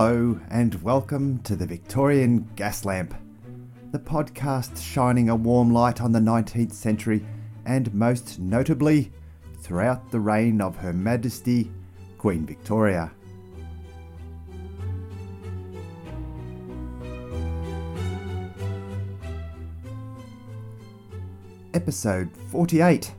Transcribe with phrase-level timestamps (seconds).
[0.00, 3.16] Hello, and welcome to the Victorian Gas Lamp,
[3.90, 7.26] the podcast shining a warm light on the 19th century
[7.66, 9.10] and most notably
[9.58, 11.72] throughout the reign of Her Majesty
[12.16, 13.10] Queen Victoria.
[21.74, 23.12] Episode 48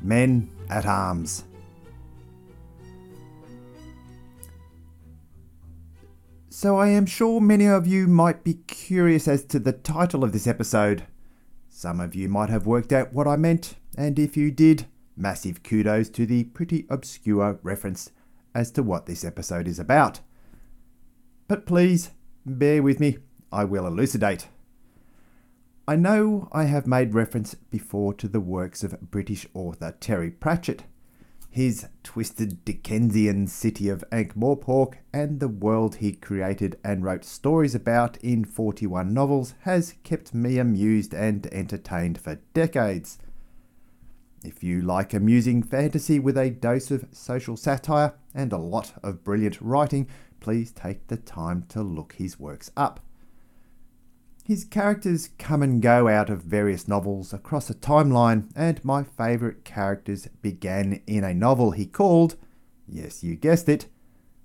[0.00, 1.42] Men at Arms.
[6.58, 10.32] So, I am sure many of you might be curious as to the title of
[10.32, 11.04] this episode.
[11.68, 14.86] Some of you might have worked out what I meant, and if you did,
[15.18, 18.10] massive kudos to the pretty obscure reference
[18.54, 20.20] as to what this episode is about.
[21.46, 22.12] But please,
[22.46, 23.18] bear with me,
[23.52, 24.48] I will elucidate.
[25.86, 30.84] I know I have made reference before to the works of British author Terry Pratchett
[31.56, 38.18] his twisted Dickensian city of Ankh-Morpork and the world he created and wrote stories about
[38.18, 43.16] in 41 novels has kept me amused and entertained for decades.
[44.44, 49.24] If you like amusing fantasy with a dose of social satire and a lot of
[49.24, 50.08] brilliant writing,
[50.40, 53.00] please take the time to look his works up.
[54.46, 59.64] His characters come and go out of various novels across a timeline, and my favourite
[59.64, 62.36] characters began in a novel he called,
[62.86, 63.86] yes, you guessed it,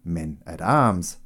[0.03, 1.17] Men at Arms.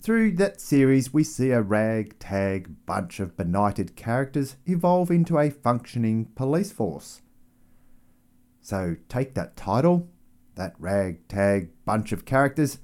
[0.00, 6.30] Through that series, we see a ragtag bunch of benighted characters evolve into a functioning
[6.34, 7.20] police force.
[8.62, 10.08] So take that title,
[10.54, 12.78] that ragtag bunch of characters,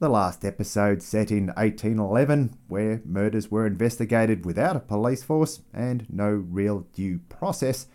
[0.00, 6.06] the last episode set in 1811, where murders were investigated without a police force and
[6.08, 7.88] no real due process.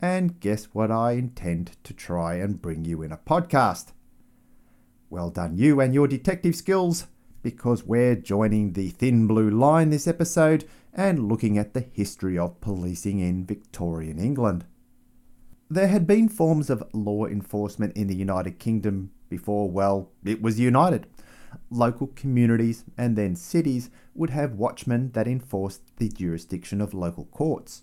[0.00, 3.88] And guess what I intend to try and bring you in a podcast?
[5.08, 7.08] Well done, you and your detective skills,
[7.42, 10.64] because we're joining the thin blue line this episode
[10.94, 14.66] and looking at the history of policing in Victorian England.
[15.68, 20.60] There had been forms of law enforcement in the United Kingdom before, well, it was
[20.60, 21.06] united
[21.70, 27.82] local communities and then cities would have watchmen that enforced the jurisdiction of local courts.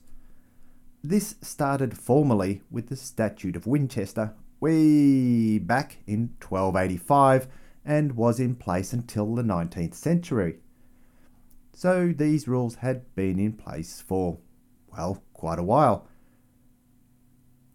[1.03, 7.47] This started formally with the Statute of Winchester way back in 1285
[7.86, 10.59] and was in place until the 19th century.
[11.74, 14.40] So these rules had been in place for,
[14.92, 16.08] well, quite a while.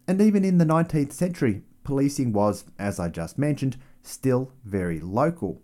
[0.07, 5.61] And even in the 19th century, policing was, as I just mentioned, still very local.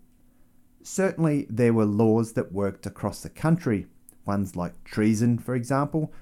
[0.82, 3.86] Certainly, there were laws that worked across the country,
[4.24, 6.12] ones like treason, for example,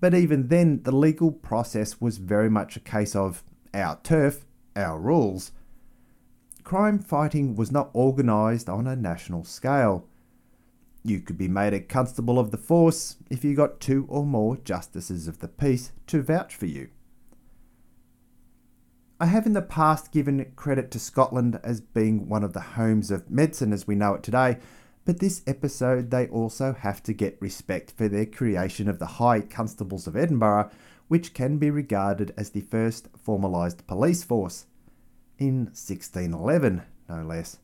[0.00, 3.44] but even then, the legal process was very much a case of
[3.74, 5.52] our turf, our rules.
[6.64, 10.06] Crime fighting was not organised on a national scale.
[11.02, 14.56] You could be made a constable of the force if you got two or more
[14.56, 16.88] justices of the peace to vouch for you.
[19.22, 23.10] I have in the past given credit to Scotland as being one of the homes
[23.10, 24.56] of medicine as we know it today,
[25.04, 29.42] but this episode they also have to get respect for their creation of the High
[29.42, 30.70] Constables of Edinburgh,
[31.08, 34.64] which can be regarded as the first formalised police force.
[35.36, 37.58] In 1611, no less.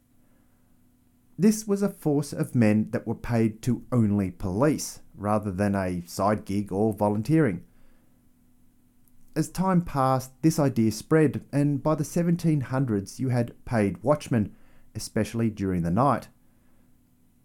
[1.39, 6.03] This was a force of men that were paid to only police, rather than a
[6.05, 7.65] side gig or volunteering.
[9.37, 14.57] As time passed, this idea spread, and by the 1700s, you had paid watchmen,
[14.95, 16.29] especially during the night.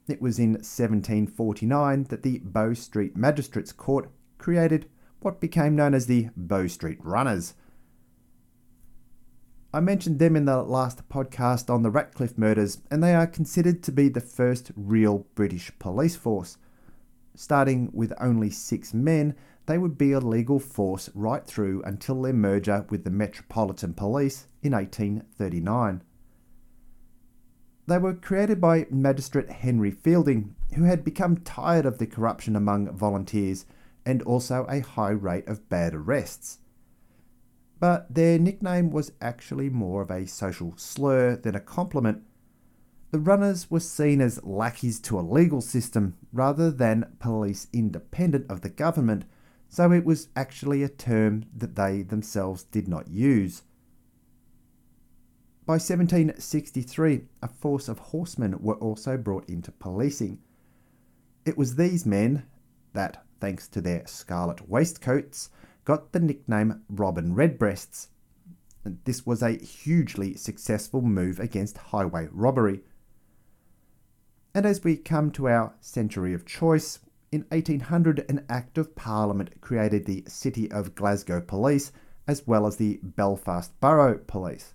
[0.07, 6.05] It was in 1749 that the Bow Street Magistrates Court created what became known as
[6.05, 7.55] the Bow Street Runners.
[9.73, 13.83] I mentioned them in the last podcast on the Ratcliffe murders, and they are considered
[13.83, 16.57] to be the first real British police force.
[17.35, 19.35] Starting with only six men,
[19.65, 24.47] they would be a legal force right through until their merger with the Metropolitan Police
[24.61, 26.01] in 1839.
[27.87, 32.95] They were created by Magistrate Henry Fielding, who had become tired of the corruption among
[32.95, 33.65] volunteers
[34.05, 36.59] and also a high rate of bad arrests.
[37.79, 42.23] But their nickname was actually more of a social slur than a compliment.
[43.11, 48.61] The runners were seen as lackeys to a legal system rather than police independent of
[48.61, 49.25] the government
[49.71, 53.63] so it was actually a term that they themselves did not use.
[55.65, 60.39] By 1763, a force of horsemen were also brought into policing.
[61.45, 62.45] It was these men
[62.91, 65.49] that, thanks to their scarlet waistcoats,
[65.85, 68.09] got the nickname Robin Redbreasts.
[69.05, 72.81] This was a hugely successful move against highway robbery.
[74.53, 76.99] And as we come to our century of choice,
[77.31, 81.93] in 1800 an Act of Parliament created the City of Glasgow Police
[82.27, 84.73] as well as the Belfast Borough Police.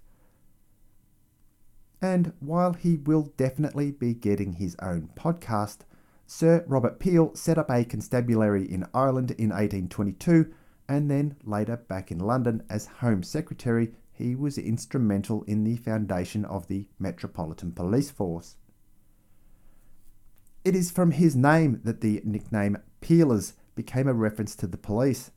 [2.00, 5.80] And while he will definitely be getting his own podcast,
[6.26, 10.52] Sir Robert Peel set up a constabulary in Ireland in 1822
[10.88, 16.44] and then later back in London as Home Secretary, he was instrumental in the foundation
[16.46, 18.56] of the Metropolitan Police Force.
[20.66, 25.30] It is from his name that the nickname Peelers became a reference to the police,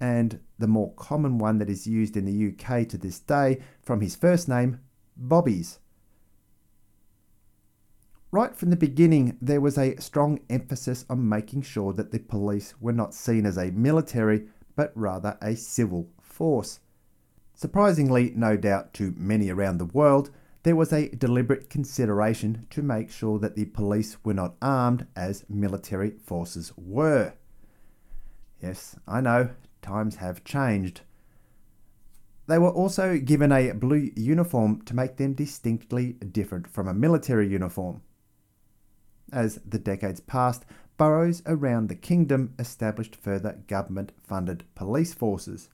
[0.00, 4.00] and the more common one that is used in the UK to this day from
[4.00, 4.80] his first name,
[5.16, 5.78] Bobbies.
[8.32, 12.74] Right from the beginning, there was a strong emphasis on making sure that the police
[12.80, 16.80] were not seen as a military, but rather a civil force.
[17.54, 20.32] Surprisingly, no doubt to many around the world,
[20.62, 25.44] there was a deliberate consideration to make sure that the police were not armed as
[25.48, 27.34] military forces were.
[28.60, 29.50] Yes, I know,
[29.82, 31.02] times have changed.
[32.48, 37.46] They were also given a blue uniform to make them distinctly different from a military
[37.46, 38.02] uniform.
[39.30, 40.64] As the decades passed,
[40.96, 45.68] boroughs around the kingdom established further government funded police forces.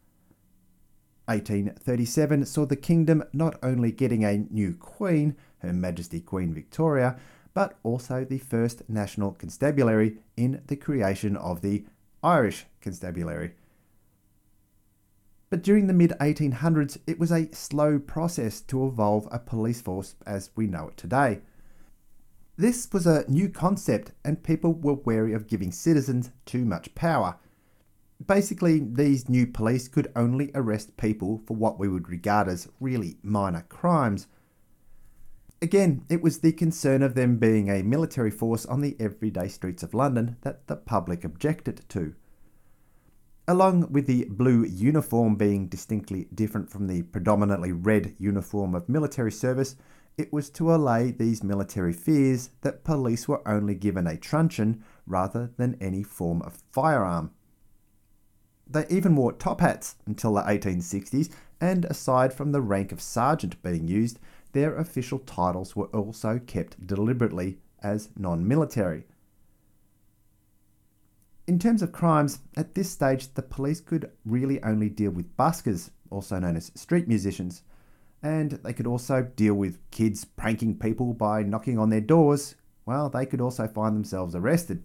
[1.26, 7.18] 1837 saw the kingdom not only getting a new queen, Her Majesty Queen Victoria,
[7.54, 11.84] but also the first national constabulary in the creation of the
[12.22, 13.54] Irish Constabulary.
[15.50, 20.16] But during the mid 1800s, it was a slow process to evolve a police force
[20.26, 21.40] as we know it today.
[22.56, 27.36] This was a new concept, and people were wary of giving citizens too much power.
[28.26, 33.18] Basically, these new police could only arrest people for what we would regard as really
[33.22, 34.28] minor crimes.
[35.60, 39.82] Again, it was the concern of them being a military force on the everyday streets
[39.82, 42.14] of London that the public objected to.
[43.46, 49.32] Along with the blue uniform being distinctly different from the predominantly red uniform of military
[49.32, 49.76] service,
[50.16, 55.50] it was to allay these military fears that police were only given a truncheon rather
[55.58, 57.32] than any form of firearm.
[58.66, 61.30] They even wore top hats until the 1860s,
[61.60, 64.18] and aside from the rank of sergeant being used,
[64.52, 69.04] their official titles were also kept deliberately as non military.
[71.46, 75.90] In terms of crimes, at this stage the police could really only deal with buskers,
[76.10, 77.62] also known as street musicians,
[78.22, 82.54] and they could also deal with kids pranking people by knocking on their doors.
[82.86, 84.82] Well, they could also find themselves arrested.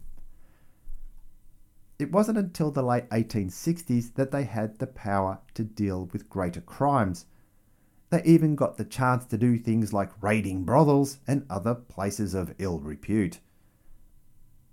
[1.99, 6.61] It wasn't until the late 1860s that they had the power to deal with greater
[6.61, 7.25] crimes.
[8.09, 12.55] They even got the chance to do things like raiding brothels and other places of
[12.57, 13.41] ill repute.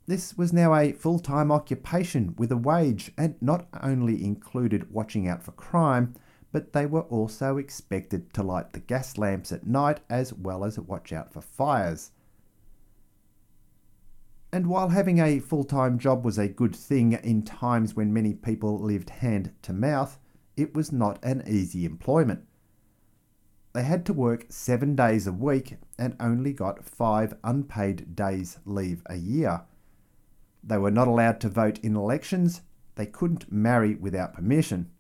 [0.07, 5.27] This was now a full time occupation with a wage and not only included watching
[5.27, 6.15] out for crime,
[6.53, 10.79] but they were also expected to light the gas lamps at night as well as
[10.79, 12.13] watch out for fires.
[14.53, 18.35] And while having a full time job was a good thing in times when many
[18.35, 20.19] people lived hand to mouth,
[20.57, 22.45] it was not an easy employment.
[23.73, 29.03] They had to work seven days a week and only got five unpaid days leave
[29.07, 29.63] a year.
[30.65, 32.63] They were not allowed to vote in elections,
[32.95, 34.91] they couldn't marry without permission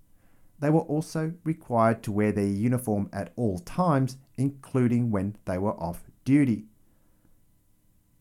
[0.58, 5.78] they were also required to wear their uniform at all times, including when they were
[5.80, 6.66] off duty.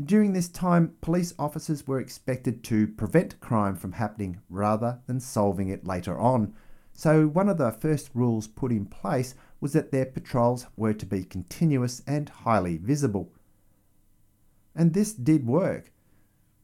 [0.03, 5.69] During this time, police officers were expected to prevent crime from happening rather than solving
[5.69, 6.53] it later on.
[6.91, 11.05] So, one of the first rules put in place was that their patrols were to
[11.05, 13.31] be continuous and highly visible.
[14.75, 15.93] And this did work.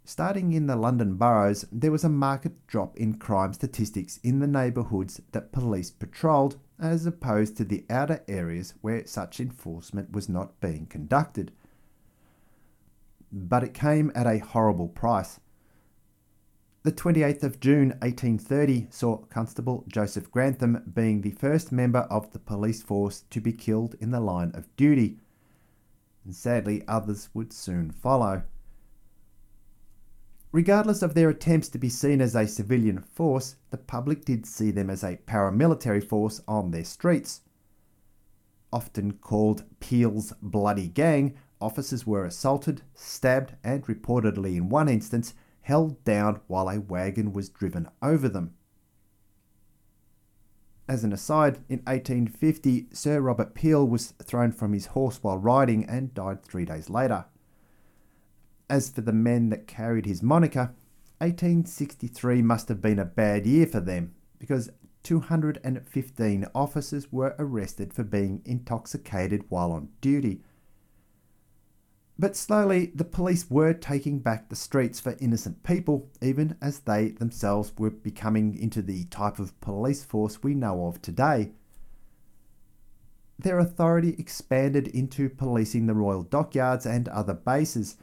[0.04, 4.48] Starting in the London boroughs, there was a marked drop in crime statistics in the
[4.48, 10.60] neighbourhoods that police patrolled, as opposed to the outer areas where such enforcement was not
[10.60, 11.54] being conducted.
[13.32, 15.40] But it came at a horrible price.
[16.84, 22.40] The 28th of June 1830 saw Constable Joseph Grantham being the first member of the
[22.40, 25.20] police force to be killed in the line of duty,
[26.26, 28.44] and sadly others would soon follow.
[30.52, 34.72] Regardless of their attempts to be seen as a civilian force, the public did see
[34.72, 37.42] them as a paramilitary force on their streets.
[38.74, 46.04] Often called Peel's Bloody Gang, officers were assaulted, stabbed, and reportedly in one instance held
[46.04, 48.54] down while a wagon was driven over them.
[50.88, 55.86] As an aside, in 1850, Sir Robert Peel was thrown from his horse while riding
[55.86, 57.26] and died three days later.
[58.70, 60.74] As for the men that carried his moniker,
[61.20, 64.70] 1863 must have been a bad year for them because
[65.04, 70.42] 215 officers were arrested for being intoxicated while on duty.
[72.22, 77.08] But slowly, the police were taking back the streets for innocent people, even as they
[77.08, 81.54] themselves were becoming into the type of police force we know of today.
[83.40, 87.98] Their authority expanded into policing the Royal Dockyards and other bases.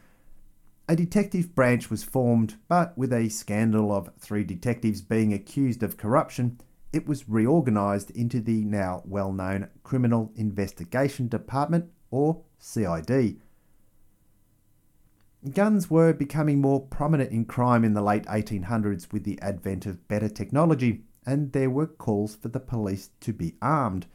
[0.88, 5.96] A detective branch was formed, but with a scandal of three detectives being accused of
[5.96, 6.60] corruption,
[6.92, 13.38] it was reorganised into the now well known Criminal Investigation Department, or CID.
[15.52, 20.08] Guns were becoming more prominent in crime in the late 1800s with the advent of
[20.08, 24.06] better technology, and there were calls for the police to be armed.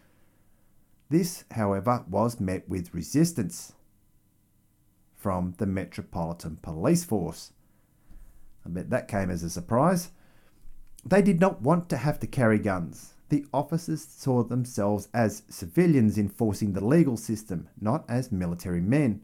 [1.10, 3.74] This, however, was met with resistance
[5.16, 7.54] from the Metropolitan Police Force.
[8.66, 10.10] I bet that came as a surprise.
[11.06, 13.14] They did not want to have to carry guns.
[13.30, 19.22] The officers saw themselves as civilians enforcing the legal system, not as military men.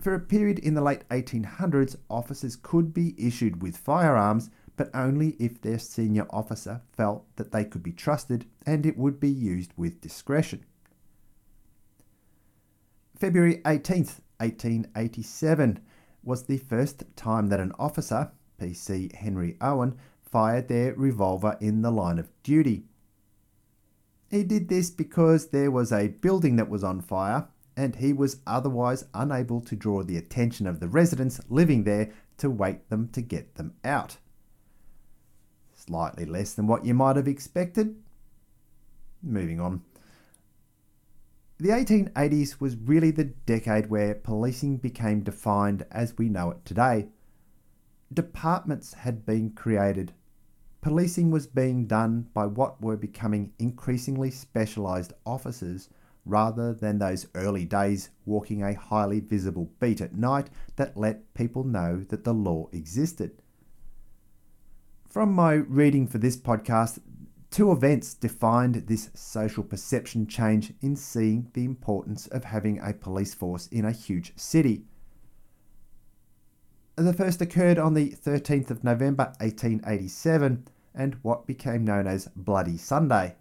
[0.00, 5.36] For a period in the late 1800s, officers could be issued with firearms, but only
[5.38, 9.72] if their senior officer felt that they could be trusted and it would be used
[9.76, 10.64] with discretion.
[13.14, 15.80] February 18th, 1887
[16.22, 21.90] was the first time that an officer, PC Henry Owen, fired their revolver in the
[21.90, 22.84] line of duty.
[24.30, 27.48] He did this because there was a building that was on fire
[27.80, 32.50] and he was otherwise unable to draw the attention of the residents living there to
[32.50, 34.18] wake them to get them out.
[35.74, 37.96] Slightly less than what you might have expected.
[39.22, 39.80] Moving on.
[41.58, 47.08] The 1880s was really the decade where policing became defined as we know it today.
[48.12, 50.12] Departments had been created.
[50.82, 55.88] Policing was being done by what were becoming increasingly specialised officers
[56.24, 61.64] rather than those early days walking a highly visible beat at night that let people
[61.64, 63.42] know that the law existed.
[65.08, 67.00] From my reading for this podcast,
[67.50, 73.34] two events defined this social perception change in seeing the importance of having a police
[73.34, 74.84] force in a huge city.
[76.96, 82.76] The first occurred on the 13th of November 1887 and what became known as Bloody
[82.76, 83.36] Sunday.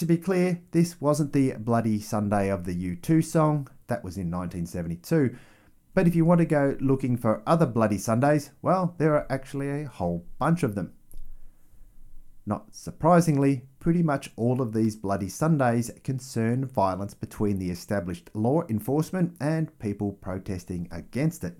[0.00, 4.30] To be clear, this wasn't the Bloody Sunday of the U2 song, that was in
[4.30, 5.36] 1972.
[5.92, 9.68] But if you want to go looking for other Bloody Sundays, well, there are actually
[9.68, 10.94] a whole bunch of them.
[12.46, 18.62] Not surprisingly, pretty much all of these Bloody Sundays concern violence between the established law
[18.70, 21.58] enforcement and people protesting against it.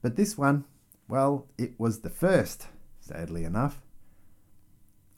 [0.00, 0.64] But this one,
[1.08, 2.68] well, it was the first,
[3.00, 3.82] sadly enough.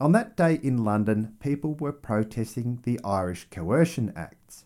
[0.02, 4.64] On that day in London, people were protesting the Irish Coercion Acts.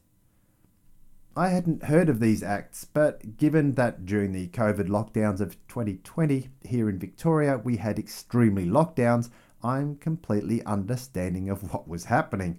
[1.37, 6.49] I hadn't heard of these acts, but given that during the COVID lockdowns of 2020
[6.65, 9.29] here in Victoria we had extremely lockdowns,
[9.63, 12.59] I'm completely understanding of what was happening.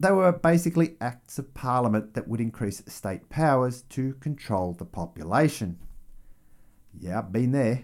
[0.00, 5.78] They were basically acts of parliament that would increase state powers to control the population.
[6.98, 7.82] Yeah, been there.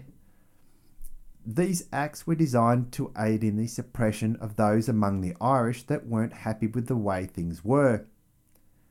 [1.47, 6.07] These acts were designed to aid in the suppression of those among the Irish that
[6.07, 8.07] weren't happy with the way things were.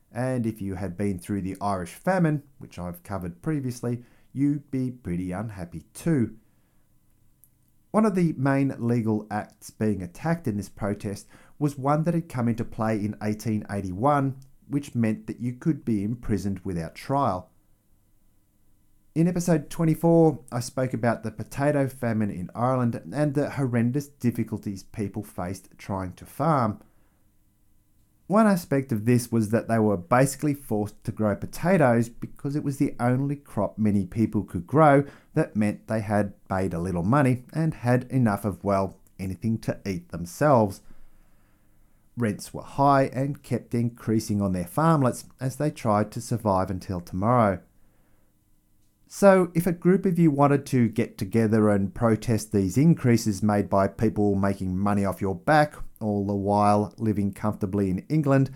[0.09, 4.89] And if you had been through the Irish famine, which I've covered previously, you'd be
[4.89, 6.37] pretty unhappy too.
[7.91, 11.27] One of the main legal acts being attacked in this protest
[11.59, 14.37] was one that had come into play in 1881,
[14.69, 17.49] which meant that you could be imprisoned without trial.
[19.15, 24.83] In episode 24, I spoke about the potato famine in Ireland and the horrendous difficulties
[24.83, 26.81] people faced trying to farm.
[28.27, 32.63] One aspect of this was that they were basically forced to grow potatoes because it
[32.65, 37.03] was the only crop many people could grow that meant they had made a little
[37.03, 40.81] money and had enough of, well, anything to eat themselves.
[42.17, 46.99] Rents were high and kept increasing on their farmlets as they tried to survive until
[46.99, 47.61] tomorrow.
[49.07, 53.69] So, if a group of you wanted to get together and protest these increases made
[53.69, 58.49] by people making money off your back, all the while living comfortably in England,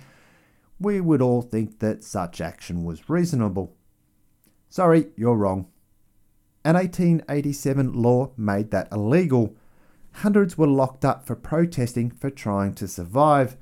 [0.79, 3.75] we would all think that such action was reasonable.
[4.69, 5.67] Sorry, you're wrong.
[6.65, 9.55] An 1887 law made that illegal.
[10.13, 13.55] Hundreds were locked up for protesting for trying to survive.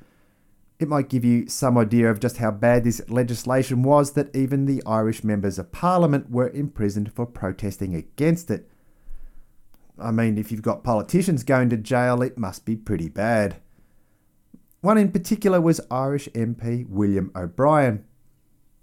[0.79, 4.65] It might give you some idea of just how bad this legislation was that even
[4.65, 8.69] the Irish members of Parliament were imprisoned for protesting against it.
[9.99, 13.55] I mean, if you've got politicians going to jail, it must be pretty bad.
[14.81, 18.05] One in particular was Irish MP William O'Brien.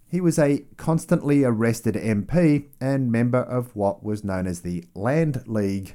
[0.09, 5.45] He was a constantly arrested MP and member of what was known as the Land
[5.47, 5.95] League.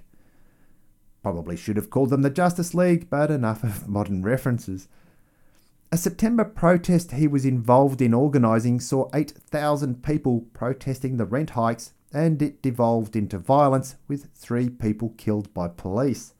[1.22, 4.88] Probably should have called them the Justice League, but enough of modern references.
[5.91, 11.93] A September protest he was involved in organising saw 8,000 people protesting the rent hikes,
[12.13, 16.36] and it devolved into violence with three people killed by police.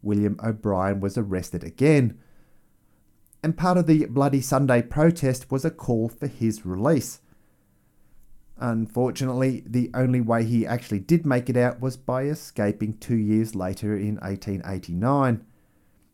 [0.00, 2.18] William O'Brien was arrested again.
[3.42, 7.20] And part of the Bloody Sunday protest was a call for his release.
[8.56, 13.54] Unfortunately, the only way he actually did make it out was by escaping two years
[13.54, 15.44] later in 1889.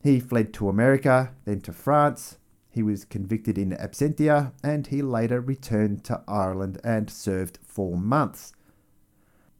[0.02, 2.38] He fled to America, then to France,
[2.76, 8.52] he was convicted in absentia and he later returned to Ireland and served four months.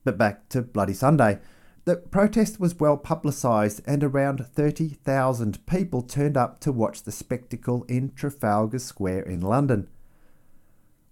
[0.04, 1.38] But back to Bloody Sunday.
[1.86, 7.84] The protest was well publicised and around 30,000 people turned up to watch the spectacle
[7.88, 9.88] in Trafalgar Square in London.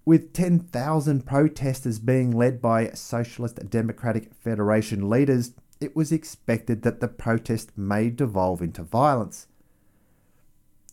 [0.04, 7.08] With 10,000 protesters being led by Socialist Democratic Federation leaders, it was expected that the
[7.08, 9.46] protest may devolve into violence.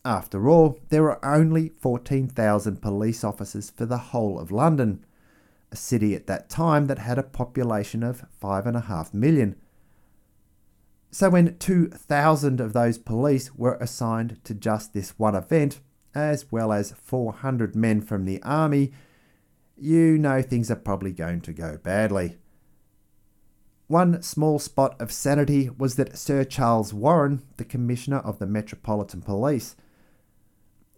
[0.03, 5.05] After all, there were only 14,000 police officers for the whole of London,
[5.72, 9.55] a city at that time that had a population of 5.5 million.
[11.12, 15.81] So, when 2,000 of those police were assigned to just this one event,
[16.16, 18.92] as well as 400 men from the army,
[19.77, 22.37] you know things are probably going to go badly.
[23.87, 29.22] One small spot of sanity was that Sir Charles Warren, the Commissioner of the Metropolitan
[29.22, 29.75] Police,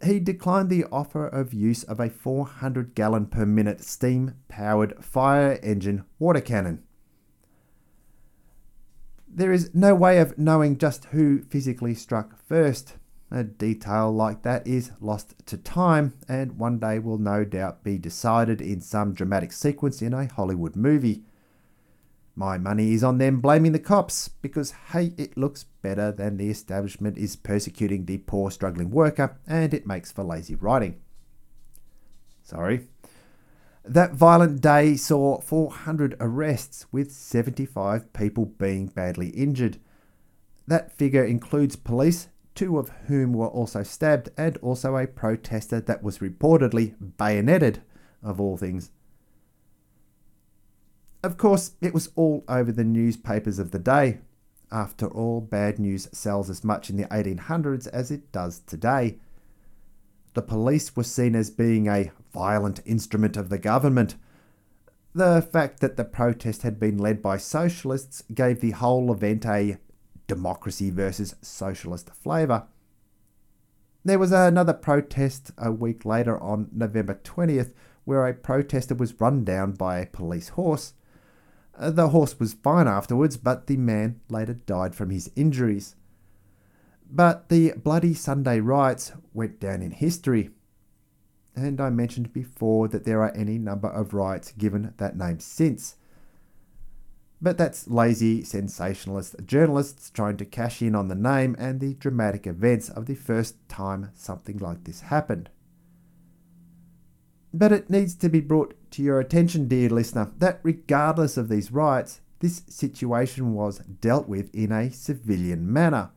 [0.04, 5.60] he declined the offer of use of a 400 gallon per minute steam powered fire
[5.63, 6.84] engine water cannon.
[9.28, 12.98] There is no way of knowing just who physically struck first.
[13.32, 17.98] A detail like that is lost to time and one day will no doubt be
[17.98, 21.24] decided in some dramatic sequence in a Hollywood movie.
[22.36, 26.50] My money is on them blaming the cops because, hey, it looks better than the
[26.50, 31.00] establishment is persecuting the poor struggling worker and it makes for lazy writing.
[32.41, 32.88] Sorry.
[33.86, 39.78] That violent day saw 400 arrests with 75 people being badly injured.
[40.67, 46.02] That figure includes police, two of whom were also stabbed, and also a protester that
[46.02, 47.84] was reportedly bayoneted,
[48.24, 48.91] of all things.
[51.24, 54.20] Of course, it was all over the newspapers of the day.
[54.70, 59.20] After all, bad news sells as much in the 1800s as it does today.
[60.34, 64.16] The police were seen as being a violent instrument of the government.
[65.16, 69.78] The fact that the protest had been led by socialists gave the whole event a
[70.28, 72.68] democracy versus socialist flavour.
[74.04, 77.72] There was another protest a week later on November 20th
[78.04, 80.94] where a protester was run down by a police horse.
[81.78, 85.96] Uh, the horse was fine afterwards, but the man later died from his injuries.
[87.10, 90.50] But the Bloody Sunday riots went down in history.
[91.56, 95.96] And I mentioned before that there are any number of riots given that name since.
[97.42, 102.48] But that's lazy, sensationalist journalists trying to cash in on the name and the dramatic
[102.48, 105.50] events of the first time something like this happened.
[107.54, 111.72] But it needs to be brought to your attention, dear listener, that regardless of these
[111.72, 116.12] riots, this situation was dealt with in a civilian manner.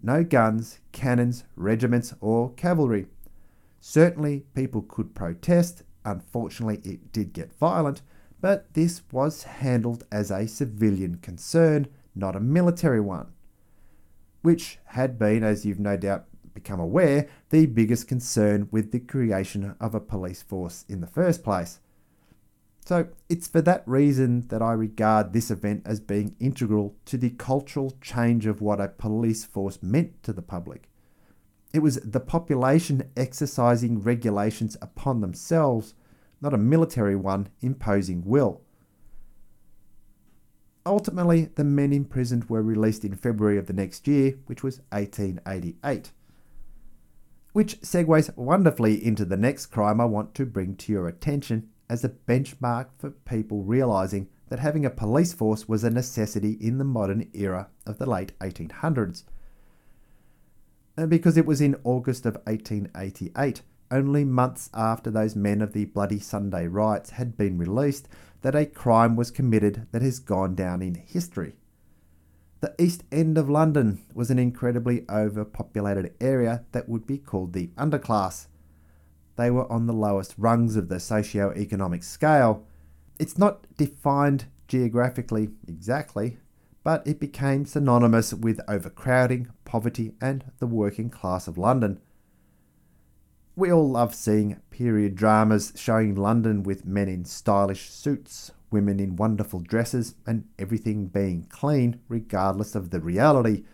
[0.00, 3.08] No guns, cannons, regiments, or cavalry.
[3.80, 5.82] Certainly, people could protest.
[6.04, 8.02] Unfortunately, it did get violent,
[8.40, 13.32] but this was handled as a civilian concern, not a military one.
[14.42, 19.74] Which had been, as you've no doubt become aware, the biggest concern with the creation
[19.80, 21.80] of a police force in the first place.
[22.86, 27.30] So it's for that reason that I regard this event as being integral to the
[27.30, 30.88] cultural change of what a police force meant to the public.
[31.74, 35.94] It was the population exercising regulations upon themselves,
[36.40, 38.60] not a military one imposing will.
[40.86, 46.12] Ultimately, the men imprisoned were released in February of the next year, which was 1888
[47.52, 52.04] which segues wonderfully into the next crime I want to bring to your attention as
[52.04, 56.84] a benchmark for people realising that having a police force was a necessity in the
[56.84, 59.24] modern era of the late 1800s.
[60.96, 65.84] And because it was in August of 1888, only months after those men of the
[65.84, 68.08] Bloody Sunday riots had been released,
[68.42, 71.56] that a crime was committed that has gone down in history.
[72.60, 77.68] The East End of London was an incredibly overpopulated area that would be called the
[77.76, 78.46] underclass.
[79.36, 82.64] They were on the lowest rungs of the socio economic scale.
[83.18, 86.38] It's not defined geographically exactly,
[86.82, 92.00] but it became synonymous with overcrowding, poverty, and the working class of London.
[93.54, 99.16] We all love seeing period dramas showing London with men in stylish suits, women in
[99.16, 103.64] wonderful dresses, and everything being clean, regardless of the reality.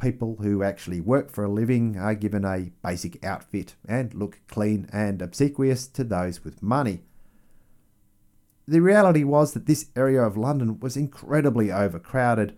[0.00, 4.88] People who actually work for a living are given a basic outfit and look clean
[4.92, 7.00] and obsequious to those with money.
[8.68, 12.56] The reality was that this area of London was incredibly overcrowded.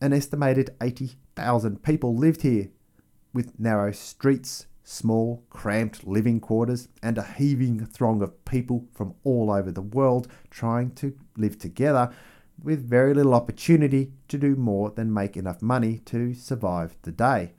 [0.00, 2.68] An estimated 80,000 people lived here,
[3.32, 9.50] with narrow streets, small, cramped living quarters, and a heaving throng of people from all
[9.50, 12.12] over the world trying to live together
[12.62, 17.52] with very little opportunity to do more than make enough money to survive the day.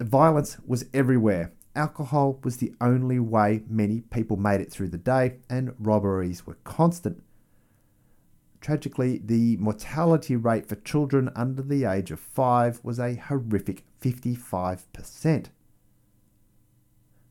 [0.00, 1.52] Violence was everywhere.
[1.74, 6.58] Alcohol was the only way many people made it through the day, and robberies were
[6.64, 7.22] constant.
[8.60, 15.46] Tragically, the mortality rate for children under the age of five was a horrific 55%.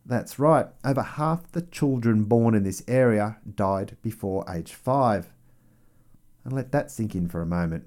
[0.05, 5.31] That's right, over half the children born in this area died before age 5.
[6.43, 7.85] And let that sink in for a moment.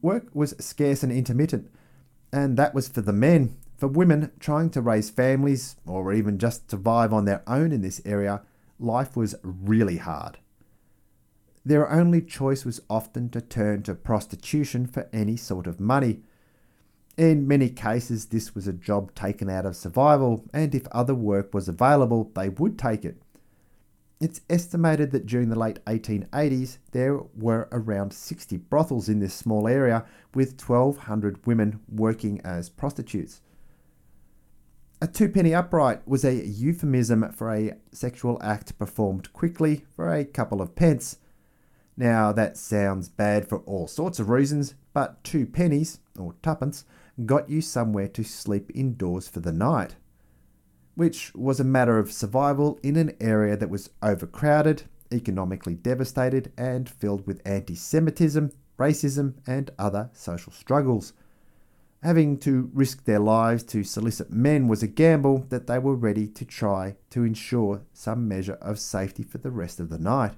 [0.00, 1.70] Work was scarce and intermittent,
[2.32, 3.56] and that was for the men.
[3.76, 8.00] For women trying to raise families or even just survive on their own in this
[8.04, 8.42] area,
[8.80, 10.38] life was really hard.
[11.64, 16.22] Their only choice was often to turn to prostitution for any sort of money
[17.18, 21.52] in many cases, this was a job taken out of survival, and if other work
[21.52, 23.20] was available, they would take it.
[24.20, 29.68] It's estimated that during the late 1880s, there were around 60 brothels in this small
[29.68, 30.04] area,
[30.34, 33.42] with 1,200 women working as prostitutes.
[35.00, 40.60] A twopenny upright was a euphemism for a sexual act performed quickly for a couple
[40.60, 41.18] of pence.
[41.96, 46.84] Now, that sounds bad for all sorts of reasons, but two pennies, or tuppence,
[47.24, 49.94] got you somewhere to sleep indoors for the night,
[50.98, 54.82] which was a matter of survival in an area that was overcrowded,
[55.12, 61.12] economically devastated, and filled with anti Semitism, racism, and other social struggles.
[62.02, 66.26] Having to risk their lives to solicit men was a gamble that they were ready
[66.26, 70.34] to try to ensure some measure of safety for the rest of the night.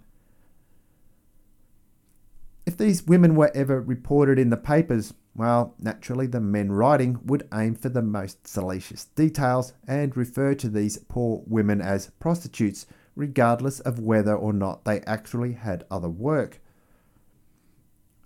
[2.66, 7.48] If these women were ever reported in the papers, well, naturally, the men writing would
[7.54, 13.80] aim for the most salacious details and refer to these poor women as prostitutes, regardless
[13.80, 16.60] of whether or not they actually had other work.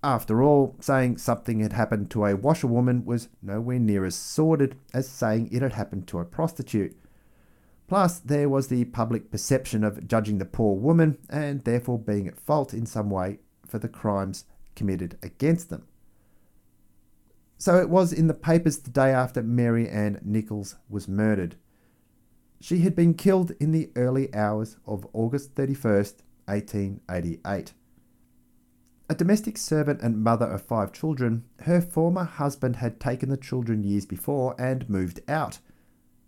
[0.03, 5.09] After all, saying something had happened to a washerwoman was nowhere near as sordid as
[5.09, 6.95] saying it had happened to a prostitute.
[7.87, 12.39] Plus, there was the public perception of judging the poor woman and therefore being at
[12.39, 15.87] fault in some way for the crimes committed against them.
[17.65, 21.57] So it was in the papers the day after Mary Ann Nichols was murdered.
[22.61, 27.73] She had been killed in the early hours of August 31st, 1888.
[29.09, 33.83] A domestic servant and mother of five children, her former husband had taken the children
[33.83, 35.59] years before and moved out.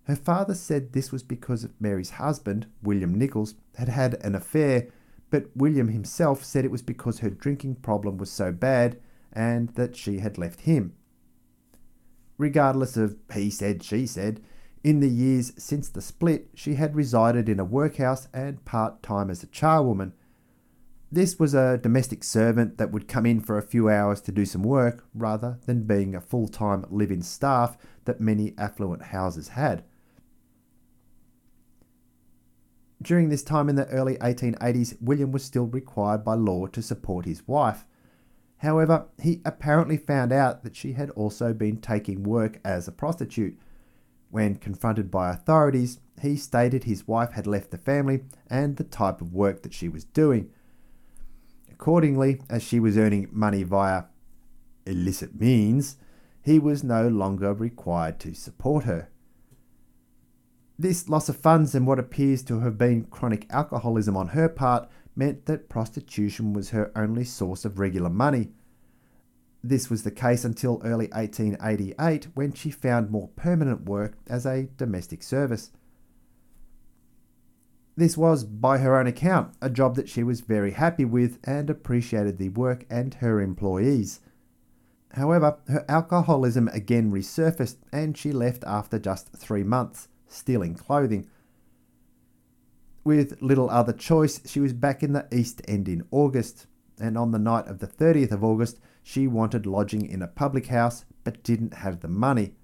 [0.05, 4.89] Her father said this was because Mary's husband, William Nichols, had had an affair,
[5.29, 8.99] but William himself said it was because her drinking problem was so bad
[9.35, 10.95] and that she had left him
[12.39, 14.41] regardless of he said, she said.
[14.85, 19.31] In the years since the split, she had resided in a workhouse and part time
[19.31, 20.13] as a charwoman.
[21.11, 24.45] This was a domestic servant that would come in for a few hours to do
[24.45, 29.49] some work rather than being a full time live in staff that many affluent houses
[29.49, 29.85] had.
[33.03, 37.25] During this time in the early 1880s, William was still required by law to support
[37.25, 37.87] his wife.
[38.59, 43.59] However, he apparently found out that she had also been taking work as a prostitute.
[44.31, 49.21] When confronted by authorities, he stated his wife had left the family and the type
[49.21, 50.51] of work that she was doing.
[51.71, 54.05] Accordingly, as she was earning money via
[54.87, 55.97] illicit means,
[56.43, 59.09] he was no longer required to support her.
[60.79, 64.89] This loss of funds and what appears to have been chronic alcoholism on her part
[65.17, 68.51] meant that prostitution was her only source of regular money.
[69.65, 74.69] This was the case until early 1888 when she found more permanent work as a
[74.77, 75.71] domestic service.
[77.97, 81.71] This was, by her own account, a job that she was very happy with and
[81.71, 84.21] appreciated the work and her employees.
[85.13, 91.27] However, her alcoholism again resurfaced and she left after just three months, stealing clothing.
[93.07, 96.67] With little other choice, she was back in the East End in August,
[96.99, 100.67] and on the night of the 30th of August, she wanted lodging in a public
[100.67, 102.57] house but didn't have the money.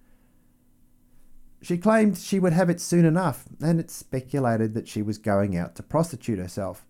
[1.60, 5.56] She claimed she would have it soon enough, and it's speculated that she was going
[5.56, 6.84] out to prostitute herself.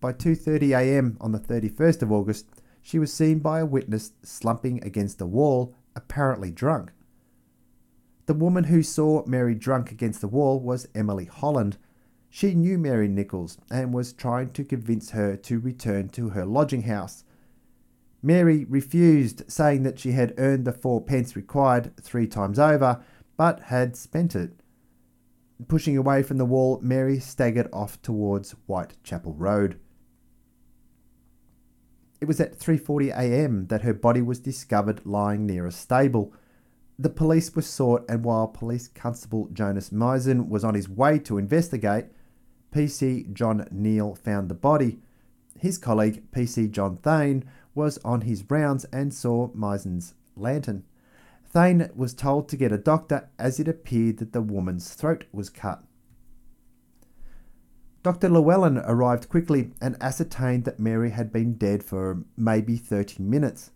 [0.00, 1.18] By 2:30 a.m.
[1.20, 2.46] on the 31st of August,
[2.80, 6.92] she was seen by a witness slumping against a wall, apparently drunk.
[8.24, 11.76] The woman who saw Mary drunk against the wall was Emily Holland.
[12.30, 16.82] She knew Mary Nichols and was trying to convince her to return to her lodging
[16.82, 17.24] house.
[18.22, 23.02] Mary refused, saying that she had earned the four pence required three times over
[23.36, 24.52] but had spent it.
[25.66, 29.78] Pushing away from the wall, Mary staggered off towards Whitechapel Road.
[32.20, 33.66] It was at 3:40 a.m.
[33.68, 36.32] that her body was discovered lying near a stable.
[36.98, 41.38] The police were sought, and while Police Constable Jonas Mizen was on his way to
[41.38, 42.06] investigate,
[42.72, 44.98] PC John Neil found the body.
[45.58, 50.84] His colleague, PC John Thain, was on his rounds and saw Mizen's lantern.
[51.44, 55.50] Thain was told to get a doctor as it appeared that the woman's throat was
[55.50, 55.82] cut.
[58.02, 58.30] Dr.
[58.30, 63.72] Llewellyn arrived quickly and ascertained that Mary had been dead for maybe 30 minutes.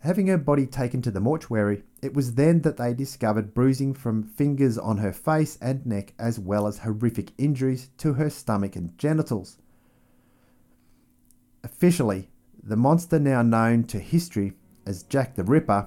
[0.00, 4.22] Having her body taken to the mortuary, it was then that they discovered bruising from
[4.22, 8.96] fingers on her face and neck, as well as horrific injuries to her stomach and
[8.96, 9.58] genitals.
[11.62, 12.30] Officially,
[12.62, 14.54] the monster now known to history
[14.86, 15.86] as Jack the Ripper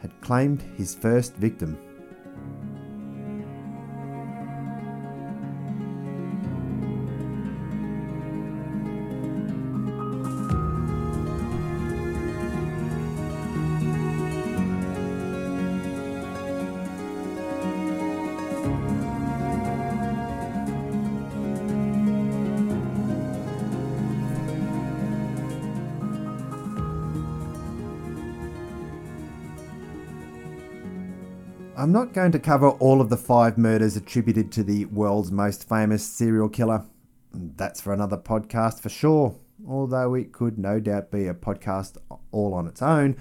[0.00, 1.78] had claimed his first victim.
[31.90, 35.68] I'm not going to cover all of the five murders attributed to the world's most
[35.68, 36.84] famous serial killer.
[37.34, 39.34] That's for another podcast for sure,
[39.66, 41.96] although it could no doubt be a podcast
[42.30, 43.16] all on its own.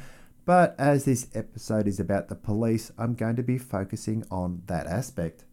[0.46, 4.86] But as this episode is about the police, I'm going to be focusing on that
[4.86, 5.46] aspect.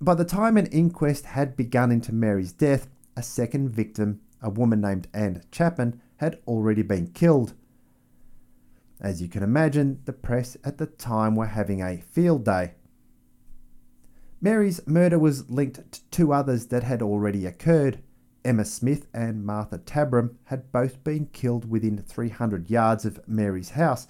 [0.00, 4.80] By the time an inquest had begun into Mary's death, a second victim, a woman
[4.80, 7.54] named Anne Chapman, had already been killed.
[9.00, 12.74] As you can imagine, the press at the time were having a field day.
[14.40, 18.00] Mary's murder was linked to two others that had already occurred.
[18.44, 24.06] Emma Smith and Martha Tabram had both been killed within 300 yards of Mary's house,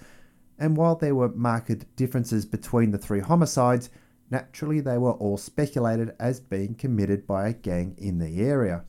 [0.57, 3.89] and while there were marked differences between the three homicides,
[4.29, 8.83] naturally they were all speculated as being committed by a gang in the area.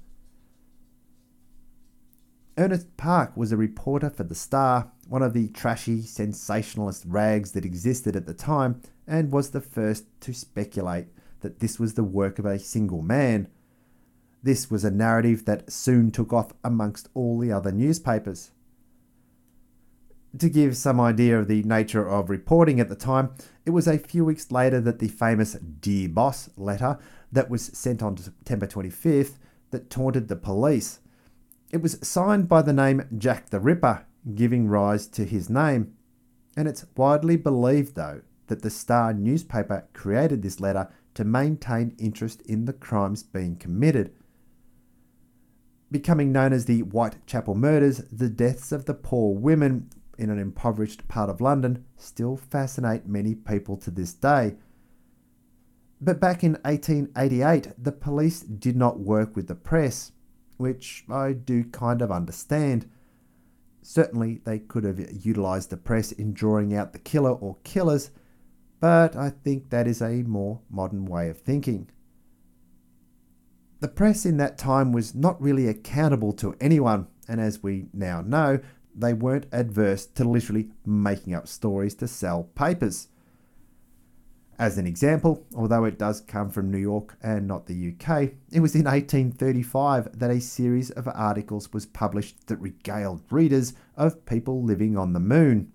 [2.60, 7.64] Ernest Parke was a reporter for The Star, one of the trashy, sensationalist rags that
[7.64, 11.06] existed at the time, and was the first to speculate
[11.40, 13.48] that this was the work of a single man.
[14.42, 18.50] This was a narrative that soon took off amongst all the other newspapers.
[20.36, 23.30] To give some idea of the nature of reporting at the time,
[23.64, 26.98] it was a few weeks later that the famous Dear Boss letter
[27.32, 29.38] that was sent on September 25th
[29.70, 30.98] that taunted the police
[31.70, 35.94] it was signed by the name Jack the Ripper, giving rise to his name.
[36.56, 42.42] And it's widely believed, though, that the Star newspaper created this letter to maintain interest
[42.42, 44.12] in the crimes being committed.
[45.90, 51.08] Becoming known as the Whitechapel murders, the deaths of the poor women in an impoverished
[51.08, 54.56] part of London still fascinate many people to this day.
[56.00, 60.12] But back in 1888, the police did not work with the press
[60.60, 62.88] which I do kind of understand.
[63.82, 68.10] Certainly, they could have utilised the press in drawing out the killer or killers,
[68.78, 71.90] but I think that is a more modern way of thinking.
[73.80, 78.20] The press in that time was not really accountable to anyone, and as we now
[78.20, 78.60] know,
[78.94, 83.08] they weren't adverse to literally making up stories to sell papers.
[84.60, 88.60] As an example, although it does come from New York and not the UK, it
[88.60, 94.62] was in 1835 that a series of articles was published that regaled readers of people
[94.62, 95.72] living on the moon.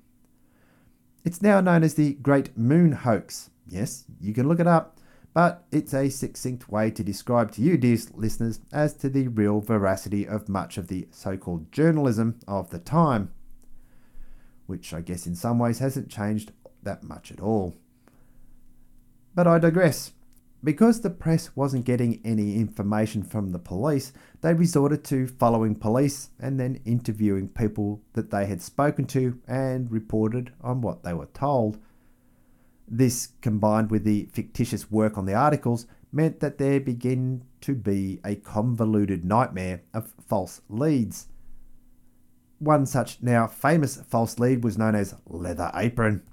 [1.23, 3.49] It's now known as the Great Moon Hoax.
[3.65, 4.99] Yes, you can look it up,
[5.33, 9.61] but it's a succinct way to describe to you, dear listeners, as to the real
[9.61, 13.31] veracity of much of the so called journalism of the time,
[14.67, 16.51] which I guess in some ways hasn't changed
[16.83, 17.73] that much at all.
[19.35, 20.13] But I digress.
[20.63, 26.29] Because the press wasn't getting any information from the police, they resorted to following police
[26.39, 31.27] and then interviewing people that they had spoken to and reported on what they were
[31.27, 31.77] told.
[32.87, 38.19] This, combined with the fictitious work on the articles, meant that there began to be
[38.23, 41.27] a convoluted nightmare of false leads.
[42.57, 46.23] One such now famous false lead was known as Leather Apron.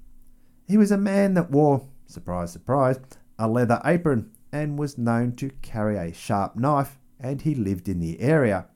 [0.69, 3.01] He was a man that wore surprise, surprise,
[3.39, 7.99] a leather apron and was known to carry a sharp knife, and he lived in
[7.99, 8.67] the area.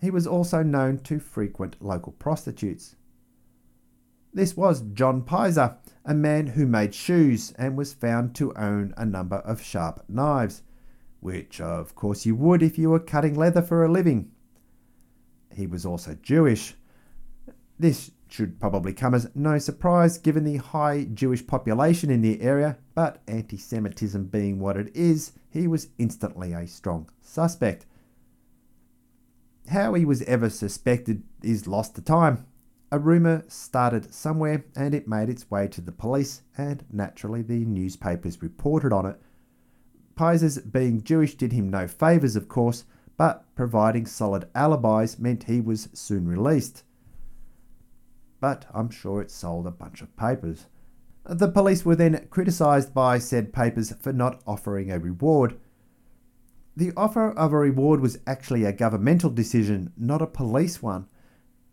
[0.00, 2.96] He was also known to frequent local prostitutes.
[4.32, 9.04] This was John Pizer, a man who made shoes and was found to own a
[9.04, 10.62] number of sharp knives,
[11.20, 14.30] which of course you would if you were cutting leather for a living.
[15.54, 16.74] He was also Jewish.
[17.78, 22.78] This should probably come as no surprise given the high Jewish population in the area,
[22.94, 27.86] but anti Semitism being what it is, he was instantly a strong suspect.
[29.68, 32.46] How he was ever suspected is lost to time.
[32.92, 37.64] A rumour started somewhere and it made its way to the police, and naturally the
[37.64, 39.20] newspapers reported on it.
[40.16, 42.84] Pizer's being Jewish did him no favours, of course,
[43.16, 46.84] but providing solid alibis meant he was soon released
[48.40, 50.66] but I'm sure it sold a bunch of papers.
[51.24, 55.58] The police were then criticised by said papers for not offering a reward.
[56.76, 61.06] The offer of a reward was actually a governmental decision, not a police one.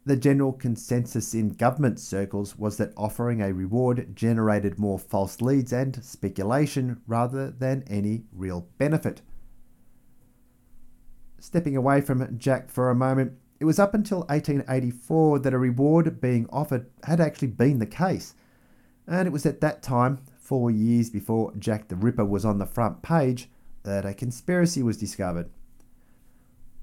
[0.05, 5.73] The general consensus in government circles was that offering a reward generated more false leads
[5.73, 9.21] and speculation rather than any real benefit.
[11.39, 16.21] Stepping away from Jack for a moment, it was up until 1884 that a reward
[16.21, 18.35] being offered had actually been the case.
[19.07, 22.65] And it was at that time, four years before Jack the Ripper was on the
[22.65, 23.49] front page,
[23.83, 25.49] that a conspiracy was discovered.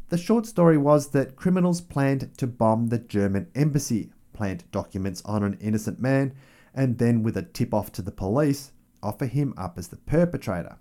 [0.09, 5.43] The short story was that criminals planned to bomb the German embassy, plant documents on
[5.43, 6.35] an innocent man,
[6.75, 10.77] and then, with a tip off to the police, offer him up as the perpetrator.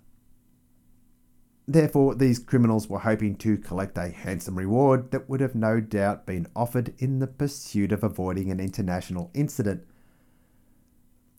[1.68, 6.26] Therefore, these criminals were hoping to collect a handsome reward that would have no doubt
[6.26, 9.86] been offered in the pursuit of avoiding an international incident.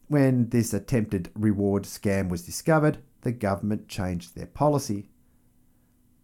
[0.09, 5.11] When this attempted reward scam was discovered, the government changed their policy.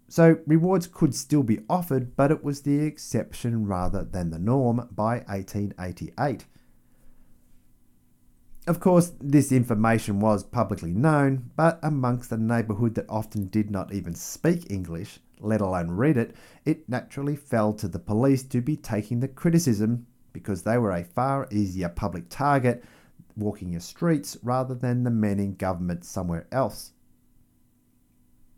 [0.09, 4.89] So, rewards could still be offered, but it was the exception rather than the norm
[4.91, 6.47] by 1888.
[8.71, 13.93] Of course, this information was publicly known, but amongst a neighbourhood that often did not
[13.93, 18.77] even speak English, let alone read it, it naturally fell to the police to be
[18.77, 22.85] taking the criticism because they were a far easier public target
[23.37, 26.93] walking your streets rather than the men in government somewhere else.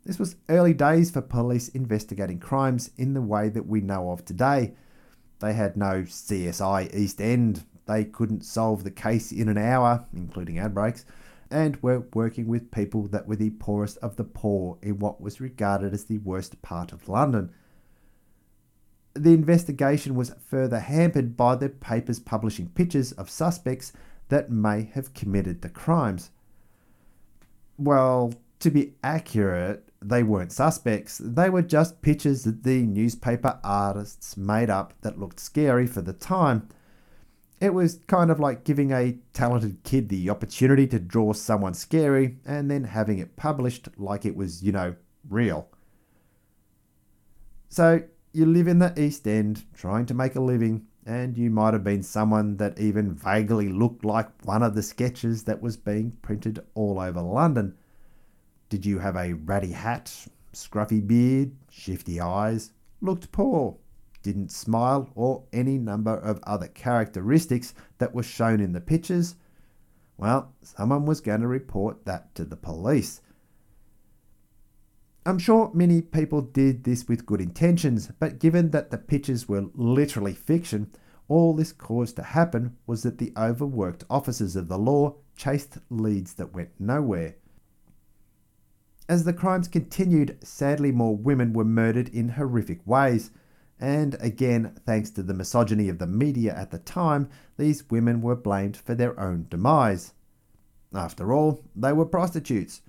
[0.05, 4.23] This was early days for police investigating crimes in the way that we know of
[4.23, 4.75] today.
[5.39, 10.59] They had no CSI East End they couldn't solve the case in an hour, including
[10.59, 11.05] ad breaks,
[11.51, 15.41] and were working with people that were the poorest of the poor in what was
[15.41, 17.51] regarded as the worst part of London.
[19.13, 23.93] The investigation was further hampered by the papers publishing pictures of suspects
[24.29, 26.31] that may have committed the crimes.
[27.77, 31.21] Well, to be accurate, they weren't suspects.
[31.23, 36.13] They were just pictures that the newspaper artists made up that looked scary for the
[36.13, 36.67] time.
[37.63, 42.35] It was kind of like giving a talented kid the opportunity to draw someone scary
[42.45, 44.95] and then having it published like it was, you know,
[45.29, 45.69] real.
[47.69, 48.03] So
[48.33, 51.85] you live in the East End trying to make a living, and you might have
[51.85, 56.59] been someone that even vaguely looked like one of the sketches that was being printed
[56.73, 57.77] all over London.
[58.67, 63.77] Did you have a ratty hat, scruffy beard, shifty eyes, looked poor,
[64.23, 69.35] didn't smile, or any number of other characteristics that were shown in the pictures,
[70.17, 73.21] well, someone was going to report that to the police.
[75.25, 79.69] I'm sure many people did this with good intentions, but given that the pictures were
[79.73, 80.91] literally fiction,
[81.27, 86.33] all this caused to happen was that the overworked officers of the law chased leads
[86.33, 87.35] that went nowhere.
[89.07, 93.31] As the crimes continued, sadly, more women were murdered in horrific ways.
[93.79, 98.35] And again, thanks to the misogyny of the media at the time, these women were
[98.35, 100.13] blamed for their own demise.
[100.93, 102.81] After all, they were prostitutes.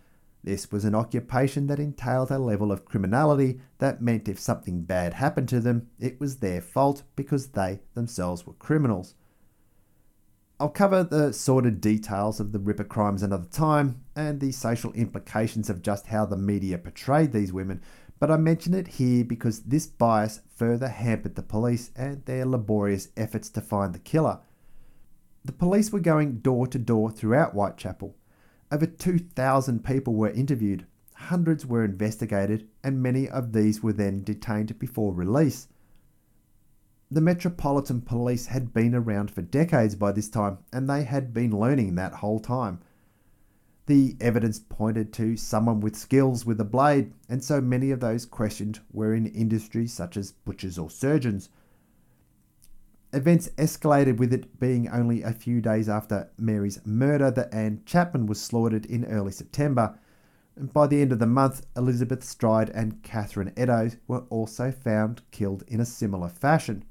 [0.45, 5.15] This was an occupation that entailed a level of criminality that meant if something bad
[5.15, 9.15] happened to them, it was their fault because they themselves were criminals.
[10.61, 15.69] I'll cover the sordid details of the Ripper crimes another time and the social implications
[15.69, 17.81] of just how the media portrayed these women,
[18.21, 23.09] but I mention it here because this bias further hampered the police and their laborious
[23.17, 24.41] efforts to find the killer.
[25.45, 28.17] The police were going door to door throughout Whitechapel.
[28.73, 34.79] Over 2,000 people were interviewed, hundreds were investigated, and many of these were then detained
[34.79, 35.69] before release.
[37.11, 41.57] The Metropolitan Police had been around for decades by this time, and they had been
[41.57, 42.81] learning that whole time.
[43.87, 48.25] The evidence pointed to someone with skills with a blade, and so many of those
[48.25, 51.51] questioned were in industries such as butchers or surgeons.
[53.13, 58.27] Events escalated with it being only a few days after Mary's murder that Anne Chapman
[58.27, 59.99] was slaughtered in early September.
[60.57, 65.23] And by the end of the month, Elizabeth Stride and Catherine Eddowes were also found
[65.31, 66.85] killed in a similar fashion.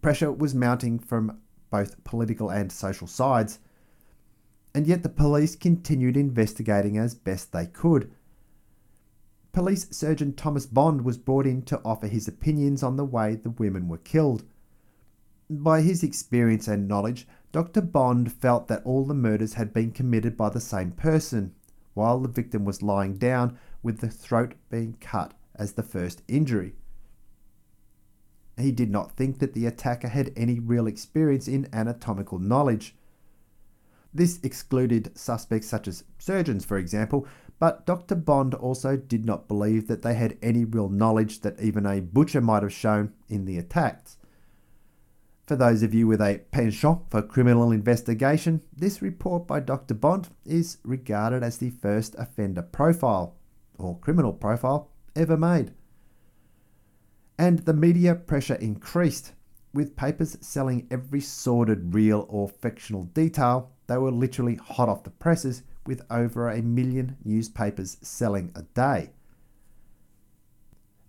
[0.00, 1.40] Pressure was mounting from
[1.70, 3.58] both political and social sides,
[4.74, 8.10] and yet the police continued investigating as best they could.
[9.52, 13.50] Police Surgeon Thomas Bond was brought in to offer his opinions on the way the
[13.50, 14.42] women were killed.
[15.48, 17.80] By his experience and knowledge, Dr.
[17.82, 21.54] Bond felt that all the murders had been committed by the same person,
[21.92, 26.74] while the victim was lying down with the throat being cut as the first injury.
[28.56, 32.96] He did not think that the attacker had any real experience in anatomical knowledge.
[34.14, 37.26] This excluded suspects such as surgeons, for example,
[37.58, 38.14] but Dr.
[38.14, 42.40] Bond also did not believe that they had any real knowledge that even a butcher
[42.40, 44.16] might have shown in the attacks.
[45.46, 49.94] For those of you with a penchant for criminal investigation, this report by Dr.
[49.94, 53.36] Bond is regarded as the first offender profile,
[53.78, 55.72] or criminal profile, ever made.
[57.36, 59.32] And the media pressure increased,
[59.74, 63.73] with papers selling every sordid real or fictional detail.
[63.86, 69.10] They were literally hot off the presses with over a million newspapers selling a day.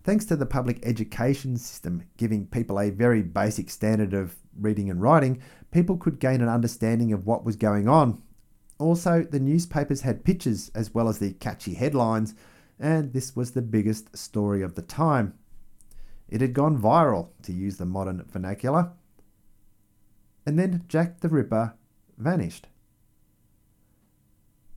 [0.04, 5.02] Thanks to the public education system giving people a very basic standard of reading and
[5.02, 8.22] writing, people could gain an understanding of what was going on.
[8.78, 12.34] Also, the newspapers had pictures as well as the catchy headlines,
[12.78, 15.34] and this was the biggest story of the time.
[16.28, 18.92] It had gone viral, to use the modern vernacular.
[20.44, 21.74] And then Jack the Ripper
[22.18, 22.68] vanished.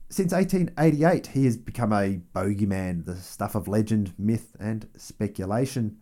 [0.08, 5.98] Since 1888, he has become a bogeyman, the stuff of legend, myth, and speculation.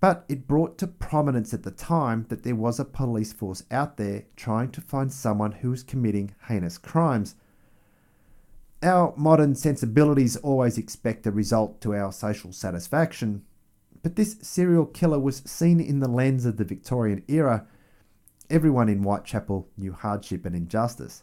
[0.00, 3.96] But it brought to prominence at the time that there was a police force out
[3.96, 7.34] there trying to find someone who was committing heinous crimes.
[8.80, 13.42] Our modern sensibilities always expect a result to our social satisfaction,
[14.04, 17.66] but this serial killer was seen in the lens of the Victorian era.
[18.50, 21.22] Everyone in Whitechapel knew hardship and injustice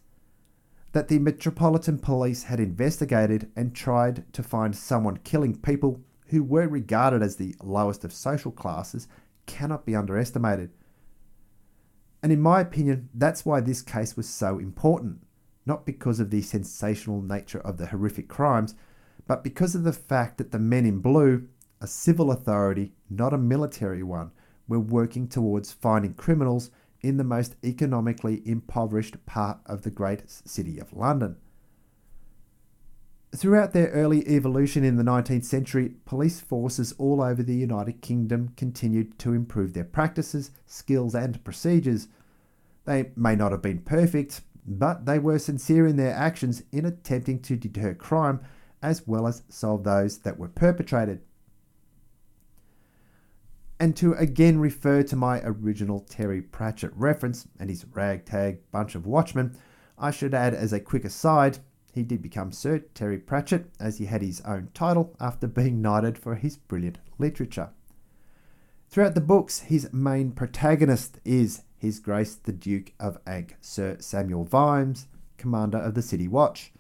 [0.92, 6.68] that the Metropolitan Police had investigated and tried to find someone killing people who were
[6.68, 9.08] regarded as the lowest of social classes
[9.46, 10.72] cannot be underestimated.
[12.24, 15.26] And in my opinion, that's why this case was so important.
[15.66, 18.76] Not because of the sensational nature of the horrific crimes,
[19.28, 21.48] but because of the fact that the men in blue,
[21.82, 24.32] a civil authority, not a military one,
[24.68, 26.72] were working towards finding criminals
[27.06, 31.38] in the most economically impoverished part of the great city of London.
[33.36, 38.54] Throughout their early evolution in the 19th century, police forces all over the United Kingdom
[38.58, 42.08] continued to improve their practices, skills, and procedures.
[42.86, 47.40] They may not have been perfect, but they were sincere in their actions in attempting
[47.44, 48.40] to deter crime
[48.82, 51.22] as well as solve those that were perpetrated
[53.80, 59.06] and to again refer to my original Terry Pratchett reference and his ragtag bunch of
[59.06, 59.58] watchmen,
[59.98, 61.60] I should add as a quick aside,
[61.94, 66.18] he did become Sir Terry Pratchett as he had his own title after being knighted
[66.18, 67.70] for his brilliant literature.
[68.90, 74.44] Throughout the books, his main protagonist is His Grace the Duke of Ankh, Sir Samuel
[74.44, 75.08] Vimes,
[75.38, 76.74] commander of the City Watch.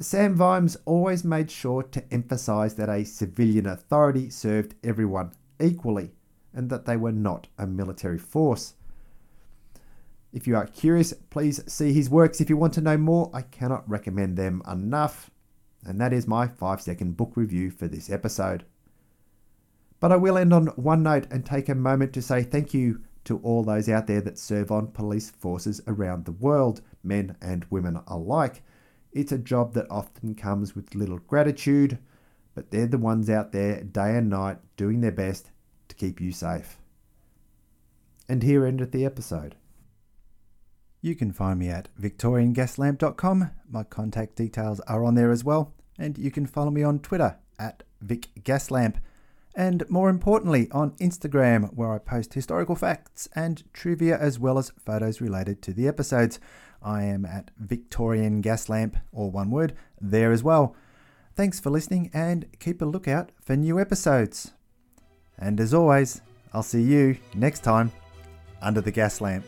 [0.00, 6.12] Sam Vimes always made sure to emphasise that a civilian authority served everyone equally
[6.52, 8.74] and that they were not a military force.
[10.32, 12.40] If you are curious, please see his works.
[12.40, 15.30] If you want to know more, I cannot recommend them enough.
[15.84, 18.64] And that is my five second book review for this episode.
[19.98, 23.02] But I will end on one note and take a moment to say thank you
[23.24, 27.66] to all those out there that serve on police forces around the world, men and
[27.68, 28.62] women alike.
[29.12, 31.98] It's a job that often comes with little gratitude,
[32.60, 35.50] but they're the ones out there day and night doing their best
[35.88, 36.76] to keep you safe.
[38.28, 39.54] And here endeth the episode.
[41.00, 43.50] You can find me at victoriangaslamp.com.
[43.66, 45.72] My contact details are on there as well.
[45.98, 48.96] And you can follow me on Twitter at vicgaslamp.
[49.54, 54.70] And more importantly, on Instagram, where I post historical facts and trivia as well as
[54.84, 56.38] photos related to the episodes.
[56.82, 60.76] I am at Victorian Gaslamp, or one word, there as well.
[61.40, 64.52] Thanks for listening and keep a lookout for new episodes.
[65.38, 66.20] And as always,
[66.52, 67.92] I'll see you next time
[68.60, 69.46] under the gas lamp.